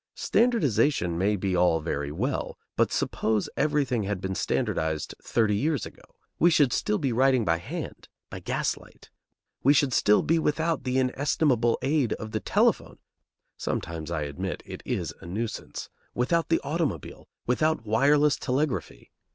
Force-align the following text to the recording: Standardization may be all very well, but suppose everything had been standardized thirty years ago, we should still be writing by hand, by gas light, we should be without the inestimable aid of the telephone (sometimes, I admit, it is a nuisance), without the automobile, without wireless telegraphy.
Standardization 0.15 1.15
may 1.15 1.35
be 1.35 1.55
all 1.55 1.79
very 1.79 2.11
well, 2.11 2.57
but 2.75 2.91
suppose 2.91 3.47
everything 3.55 4.01
had 4.01 4.19
been 4.19 4.33
standardized 4.33 5.13
thirty 5.21 5.55
years 5.55 5.85
ago, 5.85 6.01
we 6.39 6.49
should 6.49 6.73
still 6.73 6.97
be 6.97 7.13
writing 7.13 7.45
by 7.45 7.59
hand, 7.59 8.07
by 8.31 8.39
gas 8.39 8.75
light, 8.77 9.11
we 9.61 9.73
should 9.75 9.93
be 10.25 10.39
without 10.39 10.85
the 10.85 10.97
inestimable 10.97 11.77
aid 11.83 12.13
of 12.13 12.31
the 12.31 12.39
telephone 12.39 12.97
(sometimes, 13.57 14.09
I 14.09 14.23
admit, 14.23 14.63
it 14.65 14.81
is 14.87 15.13
a 15.21 15.27
nuisance), 15.27 15.87
without 16.15 16.49
the 16.49 16.59
automobile, 16.63 17.27
without 17.45 17.85
wireless 17.85 18.37
telegraphy. 18.37 19.11